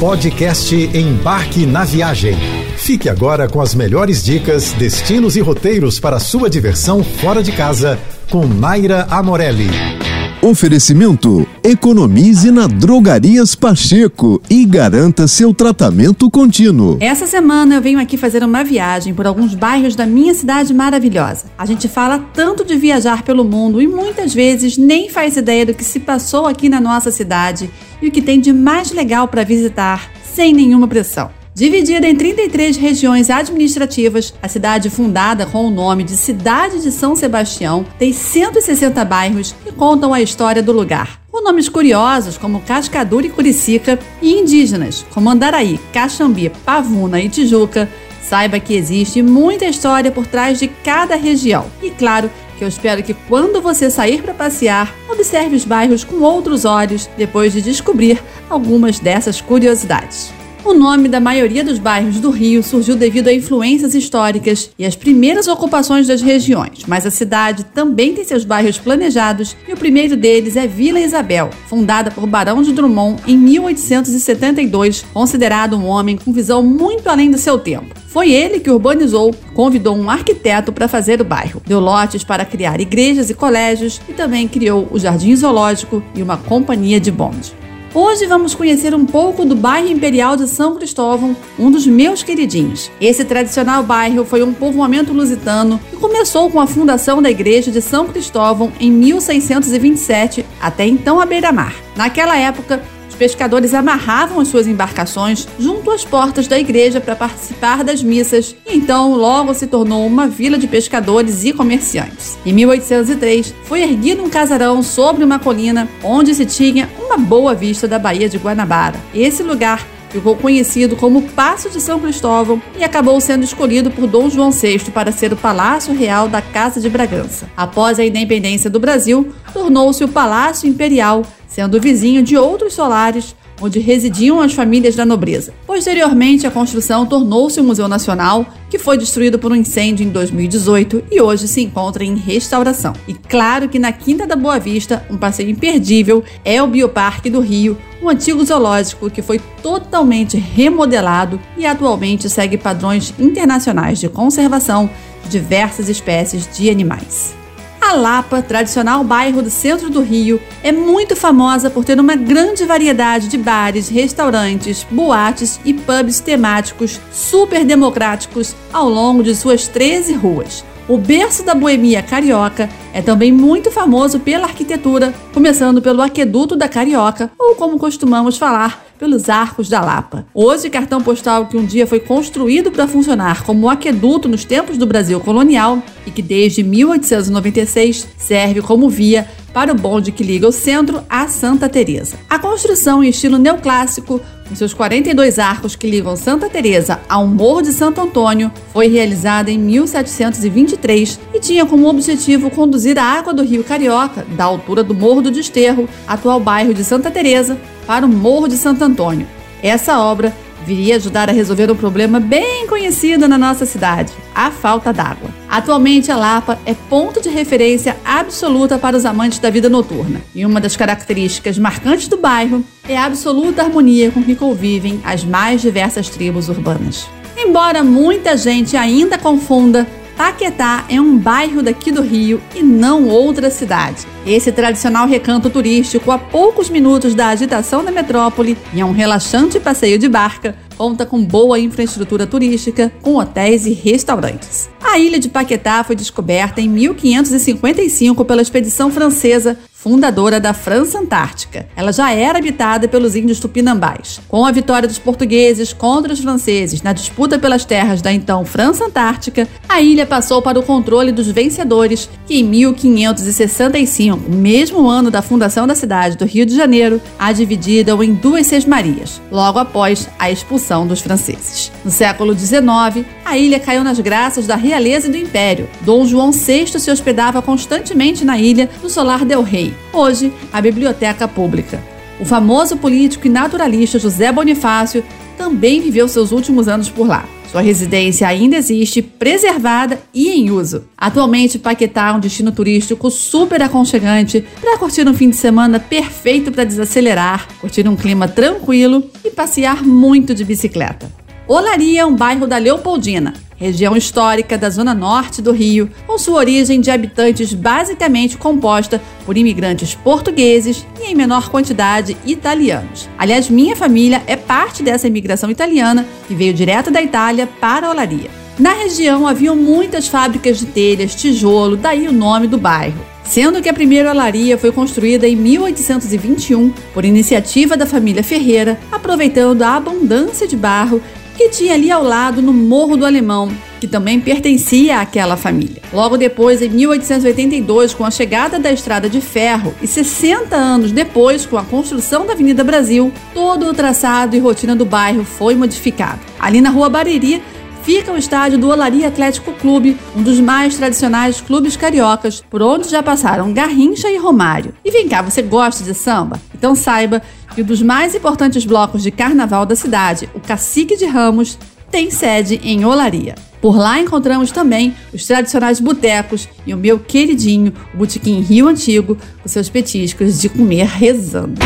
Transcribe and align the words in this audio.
Podcast 0.00 0.74
Embarque 0.74 1.64
na 1.66 1.84
Viagem. 1.84 2.36
Fique 2.76 3.08
agora 3.08 3.48
com 3.48 3.60
as 3.60 3.74
melhores 3.74 4.24
dicas, 4.24 4.72
destinos 4.72 5.36
e 5.36 5.40
roteiros 5.40 6.00
para 6.00 6.18
sua 6.18 6.50
diversão 6.50 7.02
fora 7.02 7.42
de 7.42 7.52
casa 7.52 7.98
com 8.28 8.46
Naira 8.46 9.06
Amorelli. 9.08 10.03
Oferecimento: 10.44 11.48
economize 11.62 12.50
na 12.50 12.66
Drogarias 12.66 13.54
Pacheco 13.54 14.42
e 14.50 14.66
garanta 14.66 15.26
seu 15.26 15.54
tratamento 15.54 16.30
contínuo. 16.30 16.98
Essa 17.00 17.26
semana 17.26 17.76
eu 17.76 17.80
venho 17.80 17.98
aqui 17.98 18.18
fazer 18.18 18.44
uma 18.44 18.62
viagem 18.62 19.14
por 19.14 19.26
alguns 19.26 19.54
bairros 19.54 19.96
da 19.96 20.04
minha 20.04 20.34
cidade 20.34 20.74
maravilhosa. 20.74 21.46
A 21.56 21.64
gente 21.64 21.88
fala 21.88 22.18
tanto 22.34 22.62
de 22.62 22.76
viajar 22.76 23.22
pelo 23.22 23.42
mundo 23.42 23.80
e 23.80 23.86
muitas 23.86 24.34
vezes 24.34 24.76
nem 24.76 25.08
faz 25.08 25.38
ideia 25.38 25.64
do 25.64 25.72
que 25.72 25.82
se 25.82 25.98
passou 25.98 26.46
aqui 26.46 26.68
na 26.68 26.78
nossa 26.78 27.10
cidade 27.10 27.70
e 28.02 28.08
o 28.08 28.10
que 28.10 28.20
tem 28.20 28.38
de 28.38 28.52
mais 28.52 28.92
legal 28.92 29.26
para 29.26 29.44
visitar 29.44 30.10
sem 30.22 30.52
nenhuma 30.52 30.86
pressão. 30.86 31.30
Dividida 31.54 32.08
em 32.08 32.16
33 32.16 32.76
regiões 32.76 33.30
administrativas, 33.30 34.34
a 34.42 34.48
cidade 34.48 34.90
fundada 34.90 35.46
com 35.46 35.64
o 35.64 35.70
nome 35.70 36.02
de 36.02 36.16
Cidade 36.16 36.82
de 36.82 36.90
São 36.90 37.14
Sebastião 37.14 37.86
tem 37.96 38.12
160 38.12 39.04
bairros 39.04 39.54
que 39.62 39.70
contam 39.70 40.12
a 40.12 40.20
história 40.20 40.60
do 40.60 40.72
lugar. 40.72 41.20
Com 41.30 41.44
nomes 41.44 41.68
curiosos 41.68 42.36
como 42.36 42.62
Cascadura 42.62 43.28
e 43.28 43.30
Curicica 43.30 44.00
e 44.20 44.32
indígenas 44.32 45.06
como 45.14 45.30
Andaraí, 45.30 45.78
Caxambi, 45.92 46.50
Pavuna 46.64 47.20
e 47.20 47.28
Tijuca, 47.28 47.88
saiba 48.20 48.58
que 48.58 48.74
existe 48.74 49.22
muita 49.22 49.64
história 49.64 50.10
por 50.10 50.26
trás 50.26 50.58
de 50.58 50.66
cada 50.66 51.14
região. 51.14 51.66
E 51.80 51.88
claro, 51.88 52.28
que 52.58 52.64
eu 52.64 52.68
espero 52.68 53.00
que 53.00 53.14
quando 53.28 53.62
você 53.62 53.88
sair 53.90 54.22
para 54.22 54.34
passear, 54.34 54.92
observe 55.08 55.54
os 55.54 55.64
bairros 55.64 56.02
com 56.02 56.16
outros 56.16 56.64
olhos 56.64 57.08
depois 57.16 57.52
de 57.52 57.62
descobrir 57.62 58.20
algumas 58.50 58.98
dessas 58.98 59.40
curiosidades. 59.40 60.32
O 60.64 60.72
nome 60.72 61.10
da 61.10 61.20
maioria 61.20 61.62
dos 61.62 61.78
bairros 61.78 62.18
do 62.18 62.30
Rio 62.30 62.62
surgiu 62.62 62.96
devido 62.96 63.28
a 63.28 63.32
influências 63.34 63.94
históricas 63.94 64.70
e 64.78 64.86
às 64.86 64.96
primeiras 64.96 65.46
ocupações 65.46 66.06
das 66.06 66.22
regiões, 66.22 66.86
mas 66.86 67.04
a 67.04 67.10
cidade 67.10 67.64
também 67.74 68.14
tem 68.14 68.24
seus 68.24 68.46
bairros 68.46 68.78
planejados 68.78 69.54
e 69.68 69.74
o 69.74 69.76
primeiro 69.76 70.16
deles 70.16 70.56
é 70.56 70.66
Vila 70.66 70.98
Isabel, 70.98 71.50
fundada 71.68 72.10
por 72.10 72.26
Barão 72.26 72.62
de 72.62 72.72
Drummond 72.72 73.22
em 73.26 73.36
1872, 73.36 75.04
considerado 75.12 75.76
um 75.76 75.84
homem 75.84 76.16
com 76.16 76.32
visão 76.32 76.62
muito 76.62 77.10
além 77.10 77.30
do 77.30 77.36
seu 77.36 77.58
tempo. 77.58 77.94
Foi 78.08 78.32
ele 78.32 78.58
que 78.58 78.70
urbanizou, 78.70 79.34
convidou 79.52 79.94
um 79.94 80.08
arquiteto 80.08 80.72
para 80.72 80.88
fazer 80.88 81.20
o 81.20 81.24
bairro, 81.24 81.60
deu 81.66 81.78
lotes 81.78 82.24
para 82.24 82.42
criar 82.42 82.80
igrejas 82.80 83.28
e 83.28 83.34
colégios 83.34 84.00
e 84.08 84.14
também 84.14 84.48
criou 84.48 84.88
o 84.90 84.98
Jardim 84.98 85.36
Zoológico 85.36 86.02
e 86.14 86.22
uma 86.22 86.38
companhia 86.38 86.98
de 86.98 87.10
bonde. 87.10 87.63
Hoje 87.94 88.26
vamos 88.26 88.56
conhecer 88.56 88.92
um 88.92 89.06
pouco 89.06 89.44
do 89.44 89.54
bairro 89.54 89.86
Imperial 89.86 90.36
de 90.36 90.48
São 90.48 90.74
Cristóvão, 90.74 91.36
um 91.56 91.70
dos 91.70 91.86
meus 91.86 92.24
queridinhos. 92.24 92.90
Esse 93.00 93.24
tradicional 93.24 93.84
bairro 93.84 94.24
foi 94.24 94.42
um 94.42 94.52
povoamento 94.52 95.12
lusitano 95.12 95.78
que 95.88 95.96
começou 95.98 96.50
com 96.50 96.60
a 96.60 96.66
fundação 96.66 97.22
da 97.22 97.30
igreja 97.30 97.70
de 97.70 97.80
São 97.80 98.08
Cristóvão 98.08 98.72
em 98.80 98.90
1627, 98.90 100.44
até 100.60 100.84
então 100.84 101.20
à 101.20 101.24
beira-mar. 101.24 101.72
Naquela 101.94 102.36
época, 102.36 102.82
os 103.14 103.18
pescadores 103.18 103.72
amarravam 103.72 104.40
as 104.40 104.48
suas 104.48 104.66
embarcações 104.66 105.46
junto 105.56 105.88
às 105.92 106.04
portas 106.04 106.48
da 106.48 106.58
igreja 106.58 107.00
para 107.00 107.14
participar 107.14 107.84
das 107.84 108.02
missas 108.02 108.56
e 108.66 108.76
então 108.76 109.14
logo 109.14 109.54
se 109.54 109.68
tornou 109.68 110.04
uma 110.04 110.26
vila 110.26 110.58
de 110.58 110.66
pescadores 110.66 111.44
e 111.44 111.52
comerciantes. 111.52 112.36
Em 112.44 112.52
1803, 112.52 113.54
foi 113.64 113.82
erguido 113.82 114.24
um 114.24 114.28
casarão 114.28 114.82
sobre 114.82 115.22
uma 115.22 115.38
colina 115.38 115.88
onde 116.02 116.34
se 116.34 116.44
tinha 116.44 116.90
uma 116.98 117.16
boa 117.16 117.54
vista 117.54 117.86
da 117.86 118.00
Baía 118.00 118.28
de 118.28 118.36
Guanabara. 118.36 118.98
Esse 119.14 119.44
lugar 119.44 119.86
ficou 120.10 120.36
conhecido 120.36 120.96
como 120.96 121.22
Paço 121.22 121.70
de 121.70 121.80
São 121.80 122.00
Cristóvão 122.00 122.60
e 122.76 122.82
acabou 122.82 123.20
sendo 123.20 123.44
escolhido 123.44 123.92
por 123.92 124.08
Dom 124.08 124.28
João 124.28 124.50
VI 124.50 124.90
para 124.92 125.12
ser 125.12 125.32
o 125.32 125.36
Palácio 125.36 125.94
Real 125.94 126.28
da 126.28 126.42
Casa 126.42 126.80
de 126.80 126.88
Bragança. 126.88 127.48
Após 127.56 127.98
a 127.98 128.04
independência 128.04 128.68
do 128.68 128.80
Brasil, 128.80 129.32
tornou-se 129.52 130.02
o 130.02 130.08
Palácio 130.08 130.68
Imperial 130.68 131.22
sendo 131.54 131.80
vizinho 131.80 132.20
de 132.20 132.36
outros 132.36 132.74
solares 132.74 133.36
onde 133.60 133.78
residiam 133.78 134.40
as 134.40 134.52
famílias 134.52 134.96
da 134.96 135.06
nobreza. 135.06 135.54
Posteriormente, 135.64 136.44
a 136.44 136.50
construção 136.50 137.06
tornou-se 137.06 137.60
um 137.60 137.64
museu 137.64 137.86
nacional, 137.86 138.44
que 138.68 138.76
foi 138.76 138.98
destruído 138.98 139.38
por 139.38 139.52
um 139.52 139.54
incêndio 139.54 140.04
em 140.04 140.10
2018 140.10 141.04
e 141.12 141.20
hoje 141.20 141.46
se 141.46 141.62
encontra 141.62 142.04
em 142.04 142.16
restauração. 142.16 142.92
E 143.06 143.14
claro 143.14 143.68
que 143.68 143.78
na 143.78 143.92
Quinta 143.92 144.26
da 144.26 144.34
Boa 144.34 144.58
Vista, 144.58 145.06
um 145.08 145.16
passeio 145.16 145.48
imperdível 145.48 146.24
é 146.44 146.60
o 146.60 146.66
Bioparque 146.66 147.30
do 147.30 147.38
Rio, 147.38 147.78
um 148.02 148.08
antigo 148.08 148.44
zoológico 148.44 149.08
que 149.08 149.22
foi 149.22 149.40
totalmente 149.62 150.36
remodelado 150.36 151.40
e 151.56 151.64
atualmente 151.64 152.28
segue 152.28 152.58
padrões 152.58 153.14
internacionais 153.16 154.00
de 154.00 154.08
conservação 154.08 154.90
de 155.22 155.30
diversas 155.30 155.88
espécies 155.88 156.48
de 156.52 156.68
animais. 156.68 157.43
A 157.86 157.92
Lapa, 157.92 158.40
tradicional 158.40 159.04
bairro 159.04 159.42
do 159.42 159.50
centro 159.50 159.90
do 159.90 160.00
Rio, 160.00 160.40
é 160.62 160.72
muito 160.72 161.14
famosa 161.14 161.68
por 161.68 161.84
ter 161.84 162.00
uma 162.00 162.16
grande 162.16 162.64
variedade 162.64 163.28
de 163.28 163.36
bares, 163.36 163.90
restaurantes, 163.90 164.86
boates 164.90 165.60
e 165.66 165.74
pubs 165.74 166.18
temáticos 166.18 166.98
super 167.12 167.62
democráticos 167.62 168.56
ao 168.72 168.88
longo 168.88 169.22
de 169.22 169.36
suas 169.36 169.68
13 169.68 170.14
ruas. 170.14 170.64
O 170.88 170.96
berço 170.96 171.42
da 171.42 171.54
boemia 171.54 172.02
carioca 172.02 172.70
é 172.92 173.02
também 173.02 173.30
muito 173.30 173.70
famoso 173.70 174.18
pela 174.18 174.46
arquitetura, 174.46 175.14
começando 175.32 175.82
pelo 175.82 176.00
Aqueduto 176.00 176.56
da 176.56 176.68
Carioca, 176.68 177.30
ou 177.38 177.54
como 177.54 177.78
costumamos 177.78 178.38
falar, 178.38 178.83
pelos 178.98 179.28
Arcos 179.28 179.68
da 179.68 179.80
Lapa. 179.80 180.26
Hoje, 180.34 180.70
cartão 180.70 181.00
postal 181.00 181.46
que 181.46 181.56
um 181.56 181.64
dia 181.64 181.86
foi 181.86 182.00
construído 182.00 182.70
para 182.70 182.88
funcionar 182.88 183.44
como 183.44 183.68
aqueduto 183.68 184.28
nos 184.28 184.44
tempos 184.44 184.78
do 184.78 184.86
Brasil 184.86 185.20
colonial 185.20 185.82
e 186.06 186.10
que 186.10 186.22
desde 186.22 186.62
1896 186.62 188.08
serve 188.16 188.62
como 188.62 188.88
via 188.88 189.26
para 189.54 189.70
o 189.70 189.74
bonde 189.74 190.10
que 190.10 190.24
liga 190.24 190.48
o 190.48 190.52
centro 190.52 191.02
a 191.08 191.28
Santa 191.28 191.68
Teresa. 191.68 192.18
A 192.28 192.38
construção 192.40 193.04
em 193.04 193.08
estilo 193.08 193.38
neoclássico, 193.38 194.20
com 194.48 194.54
seus 194.54 194.74
42 194.74 195.38
arcos 195.38 195.76
que 195.76 195.88
ligam 195.88 196.16
Santa 196.16 196.50
Teresa 196.50 197.00
ao 197.08 197.26
Morro 197.26 197.62
de 197.62 197.72
Santo 197.72 198.00
Antônio, 198.00 198.50
foi 198.72 198.88
realizada 198.88 199.50
em 199.50 199.58
1723 199.58 201.20
e 201.32 201.38
tinha 201.38 201.64
como 201.64 201.88
objetivo 201.88 202.50
conduzir 202.50 202.98
a 202.98 203.04
água 203.04 203.32
do 203.32 203.44
Rio 203.44 203.62
Carioca, 203.62 204.26
da 204.36 204.44
altura 204.44 204.82
do 204.82 204.92
Morro 204.92 205.22
do 205.22 205.30
Desterro, 205.30 205.88
atual 206.06 206.40
bairro 206.40 206.74
de 206.74 206.82
Santa 206.82 207.10
Teresa, 207.10 207.56
para 207.86 208.06
o 208.06 208.08
Morro 208.08 208.48
de 208.48 208.56
Santo 208.56 208.82
Antônio. 208.82 209.26
Essa 209.62 209.98
obra 209.98 210.34
viria 210.64 210.96
ajudar 210.96 211.28
a 211.28 211.32
resolver 211.32 211.70
um 211.70 211.76
problema 211.76 212.18
bem 212.18 212.66
conhecido 212.66 213.28
na 213.28 213.38
nossa 213.38 213.66
cidade: 213.66 214.12
a 214.34 214.50
falta 214.50 214.92
d'água. 214.92 215.30
Atualmente, 215.48 216.10
a 216.10 216.16
Lapa 216.16 216.58
é 216.66 216.74
ponto 216.74 217.20
de 217.20 217.28
referência 217.28 217.96
absoluta 218.04 218.78
para 218.78 218.96
os 218.96 219.04
amantes 219.04 219.38
da 219.38 219.50
vida 219.50 219.68
noturna, 219.68 220.20
e 220.34 220.44
uma 220.44 220.60
das 220.60 220.76
características 220.76 221.58
marcantes 221.58 222.08
do 222.08 222.16
bairro 222.16 222.64
é 222.88 222.96
a 222.96 223.04
absoluta 223.04 223.62
harmonia 223.62 224.10
com 224.10 224.22
que 224.22 224.34
convivem 224.34 225.00
as 225.04 225.24
mais 225.24 225.60
diversas 225.60 226.08
tribos 226.08 226.48
urbanas. 226.48 227.06
Embora 227.36 227.82
muita 227.82 228.36
gente 228.36 228.76
ainda 228.76 229.18
confunda 229.18 229.86
Paquetá 230.16 230.84
é 230.88 231.00
um 231.00 231.18
bairro 231.18 231.60
daqui 231.60 231.90
do 231.90 232.00
Rio 232.00 232.40
e 232.54 232.62
não 232.62 233.08
outra 233.08 233.50
cidade. 233.50 234.06
Esse 234.24 234.52
tradicional 234.52 235.08
recanto 235.08 235.50
turístico, 235.50 236.10
a 236.12 236.18
poucos 236.18 236.70
minutos 236.70 237.14
da 237.14 237.28
agitação 237.28 237.84
da 237.84 237.90
metrópole 237.90 238.56
e 238.72 238.80
é 238.80 238.84
um 238.84 238.92
relaxante 238.92 239.58
passeio 239.58 239.98
de 239.98 240.08
barca, 240.08 240.56
conta 240.76 241.04
com 241.04 241.22
boa 241.22 241.58
infraestrutura 241.58 242.26
turística, 242.26 242.92
com 243.02 243.16
hotéis 243.16 243.66
e 243.66 243.72
restaurantes. 243.72 244.70
A 244.80 244.98
ilha 244.98 245.18
de 245.18 245.28
Paquetá 245.28 245.82
foi 245.82 245.96
descoberta 245.96 246.60
em 246.60 246.68
1555 246.68 248.24
pela 248.24 248.42
expedição 248.42 248.90
francesa 248.90 249.58
fundadora 249.84 250.40
da 250.40 250.54
França 250.54 250.98
Antártica. 250.98 251.68
Ela 251.76 251.92
já 251.92 252.10
era 252.10 252.38
habitada 252.38 252.88
pelos 252.88 253.14
índios 253.14 253.38
tupinambás. 253.38 254.18
Com 254.26 254.46
a 254.46 254.50
vitória 254.50 254.88
dos 254.88 254.98
portugueses 254.98 255.74
contra 255.74 256.10
os 256.10 256.20
franceses 256.20 256.80
na 256.80 256.94
disputa 256.94 257.38
pelas 257.38 257.66
terras 257.66 258.00
da 258.00 258.10
então 258.10 258.46
França 258.46 258.86
Antártica, 258.86 259.46
a 259.68 259.82
ilha 259.82 260.06
passou 260.06 260.40
para 260.40 260.58
o 260.58 260.62
controle 260.62 261.12
dos 261.12 261.26
vencedores, 261.26 262.08
que 262.26 262.40
em 262.40 262.44
1565, 262.44 264.30
mesmo 264.30 264.88
ano 264.88 265.10
da 265.10 265.20
fundação 265.20 265.66
da 265.66 265.74
cidade 265.74 266.16
do 266.16 266.24
Rio 266.24 266.46
de 266.46 266.56
Janeiro, 266.56 266.98
a 267.18 267.30
dividiram 267.30 268.02
em 268.02 268.14
duas 268.14 268.46
sesmarias, 268.46 269.20
logo 269.30 269.58
após 269.58 270.08
a 270.18 270.30
expulsão 270.30 270.86
dos 270.86 271.02
franceses. 271.02 271.70
No 271.84 271.90
século 271.90 272.34
XIX, 272.34 273.04
a 273.34 273.38
ilha 273.38 273.58
caiu 273.58 273.82
nas 273.82 273.98
graças 273.98 274.46
da 274.46 274.54
realeza 274.54 275.08
e 275.08 275.10
do 275.10 275.16
império. 275.16 275.68
Dom 275.80 276.06
João 276.06 276.30
VI 276.30 276.78
se 276.78 276.88
hospedava 276.88 277.42
constantemente 277.42 278.24
na 278.24 278.38
ilha, 278.38 278.70
no 278.80 278.88
Solar 278.88 279.24
del 279.24 279.42
Rei, 279.42 279.74
hoje 279.92 280.32
a 280.52 280.60
Biblioteca 280.60 281.26
Pública. 281.26 281.82
O 282.20 282.24
famoso 282.24 282.76
político 282.76 283.26
e 283.26 283.30
naturalista 283.30 283.98
José 283.98 284.30
Bonifácio 284.30 285.04
também 285.36 285.80
viveu 285.80 286.06
seus 286.06 286.30
últimos 286.30 286.68
anos 286.68 286.88
por 286.88 287.08
lá. 287.08 287.24
Sua 287.50 287.60
residência 287.60 288.28
ainda 288.28 288.56
existe, 288.56 289.02
preservada 289.02 290.00
e 290.14 290.28
em 290.28 290.52
uso. 290.52 290.84
Atualmente, 290.96 291.58
Paquetá 291.58 292.10
é 292.10 292.12
um 292.12 292.20
destino 292.20 292.52
turístico 292.52 293.10
super 293.10 293.60
aconchegante 293.62 294.44
para 294.60 294.78
curtir 294.78 295.08
um 295.08 295.14
fim 295.14 295.30
de 295.30 295.36
semana 295.36 295.80
perfeito 295.80 296.52
para 296.52 296.62
desacelerar, 296.62 297.48
curtir 297.60 297.88
um 297.88 297.96
clima 297.96 298.28
tranquilo 298.28 299.02
e 299.24 299.30
passear 299.30 299.84
muito 299.84 300.36
de 300.36 300.44
bicicleta. 300.44 301.23
Olaria 301.46 302.00
é 302.00 302.06
um 302.06 302.16
bairro 302.16 302.46
da 302.46 302.56
Leopoldina, 302.56 303.34
região 303.58 303.94
histórica 303.94 304.56
da 304.56 304.70
zona 304.70 304.94
norte 304.94 305.42
do 305.42 305.52
Rio, 305.52 305.90
com 306.06 306.16
sua 306.16 306.38
origem 306.38 306.80
de 306.80 306.90
habitantes 306.90 307.52
basicamente 307.52 308.38
composta 308.38 309.00
por 309.26 309.36
imigrantes 309.36 309.94
portugueses 309.94 310.86
e, 310.98 311.10
em 311.10 311.14
menor 311.14 311.50
quantidade, 311.50 312.16
italianos. 312.24 313.10
Aliás, 313.18 313.50
minha 313.50 313.76
família 313.76 314.22
é 314.26 314.36
parte 314.36 314.82
dessa 314.82 315.06
imigração 315.06 315.50
italiana 315.50 316.06
que 316.26 316.34
veio 316.34 316.54
direto 316.54 316.90
da 316.90 317.02
Itália 317.02 317.46
para 317.60 317.90
Olaria. 317.90 318.30
Na 318.58 318.72
região 318.72 319.26
haviam 319.26 319.54
muitas 319.54 320.08
fábricas 320.08 320.58
de 320.58 320.66
telhas, 320.66 321.14
tijolo, 321.14 321.76
daí 321.76 322.08
o 322.08 322.12
nome 322.12 322.46
do 322.46 322.56
bairro. 322.56 323.04
Sendo 323.22 323.60
que 323.60 323.68
a 323.68 323.74
primeira 323.74 324.12
olaria 324.12 324.56
foi 324.56 324.70
construída 324.70 325.26
em 325.26 325.34
1821 325.34 326.70
por 326.92 327.04
iniciativa 327.04 327.76
da 327.76 327.86
família 327.86 328.22
Ferreira, 328.22 328.78
aproveitando 328.92 329.62
a 329.62 329.76
abundância 329.76 330.46
de 330.46 330.56
barro 330.56 331.02
que 331.36 331.48
tinha 331.48 331.74
ali 331.74 331.90
ao 331.90 332.02
lado 332.02 332.40
no 332.40 332.52
Morro 332.52 332.96
do 332.96 333.04
Alemão, 333.04 333.50
que 333.80 333.88
também 333.88 334.20
pertencia 334.20 335.00
àquela 335.00 335.36
família. 335.36 335.82
Logo 335.92 336.16
depois, 336.16 336.62
em 336.62 336.68
1882, 336.68 337.92
com 337.92 338.04
a 338.04 338.10
chegada 338.10 338.58
da 338.58 338.72
estrada 338.72 339.08
de 339.08 339.20
ferro 339.20 339.74
e 339.82 339.86
60 339.86 340.56
anos 340.56 340.92
depois, 340.92 341.44
com 341.44 341.58
a 341.58 341.64
construção 341.64 342.26
da 342.26 342.32
Avenida 342.32 342.64
Brasil, 342.64 343.12
todo 343.32 343.66
o 343.66 343.74
traçado 343.74 344.36
e 344.36 344.38
rotina 344.38 344.74
do 344.74 344.84
bairro 344.84 345.24
foi 345.24 345.54
modificado. 345.54 346.20
Ali 346.38 346.60
na 346.60 346.70
Rua 346.70 346.88
Bariri 346.88 347.42
fica 347.82 348.10
o 348.10 348.16
estádio 348.16 348.56
do 348.56 348.70
Olaria 348.70 349.08
Atlético 349.08 349.52
Clube, 349.52 349.96
um 350.16 350.22
dos 350.22 350.40
mais 350.40 350.76
tradicionais 350.76 351.40
clubes 351.40 351.76
cariocas, 351.76 352.42
por 352.48 352.62
onde 352.62 352.88
já 352.88 353.02
passaram 353.02 353.52
Garrincha 353.52 354.10
e 354.10 354.16
Romário. 354.16 354.74
E 354.82 354.90
vem 354.90 355.06
cá, 355.06 355.20
você 355.20 355.42
gosta 355.42 355.84
de 355.84 355.92
samba? 355.92 356.40
Então 356.54 356.74
saiba 356.74 357.20
que 357.54 357.62
um 357.62 357.64
dos 357.64 357.80
mais 357.80 358.14
importantes 358.14 358.64
blocos 358.64 359.02
de 359.02 359.10
carnaval 359.10 359.64
da 359.64 359.76
cidade, 359.76 360.28
o 360.34 360.40
Cacique 360.40 360.96
de 360.96 361.06
Ramos, 361.06 361.58
tem 361.90 362.10
sede 362.10 362.60
em 362.62 362.84
Olaria. 362.84 363.34
Por 363.60 363.78
lá 363.78 363.98
encontramos 363.98 364.50
também 364.50 364.94
os 365.12 365.24
tradicionais 365.26 365.80
botecos 365.80 366.48
e 366.66 366.74
o 366.74 366.76
meu 366.76 366.98
queridinho, 366.98 367.72
o 367.94 367.98
Botequim 367.98 368.40
Rio 368.40 368.68
Antigo, 368.68 369.16
com 369.42 369.48
seus 369.48 369.70
petiscos 369.70 370.40
de 370.40 370.48
comer 370.48 370.86
rezando. 370.86 371.60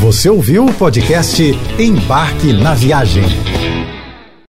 Você 0.00 0.28
ouviu 0.28 0.66
o 0.66 0.74
podcast 0.74 1.42
Embarque 1.78 2.52
na 2.52 2.74
Viagem. 2.74 3.24